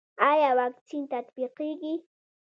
آیا 0.29 0.49
واکسین 0.59 1.03
تطبیقیږي؟ 1.11 1.93